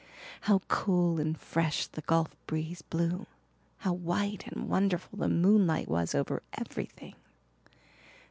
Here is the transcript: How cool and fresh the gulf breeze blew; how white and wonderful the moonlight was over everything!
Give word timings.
How 0.49 0.61
cool 0.67 1.19
and 1.19 1.39
fresh 1.39 1.85
the 1.85 2.01
gulf 2.01 2.35
breeze 2.47 2.81
blew; 2.81 3.27
how 3.77 3.93
white 3.93 4.47
and 4.47 4.67
wonderful 4.67 5.19
the 5.19 5.29
moonlight 5.29 5.87
was 5.87 6.15
over 6.15 6.41
everything! 6.53 7.13